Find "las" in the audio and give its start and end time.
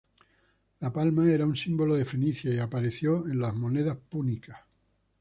3.37-3.53